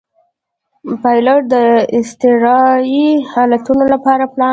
پیلوټ 1.01 1.43
د 1.53 1.55
اضطراري 1.97 3.07
حالتونو 3.31 3.83
لپاره 3.93 4.23
پلان 4.33 4.39
لري. 4.47 4.49